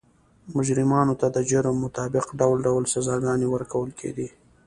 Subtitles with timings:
[0.55, 4.27] مجرمانو ته د جرم مطابق ډول ډول سزاګانې ورکول کېدې.